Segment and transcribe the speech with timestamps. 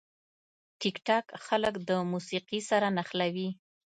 [0.81, 3.49] ټیکټاک خلک د موسیقي سره نښلوي.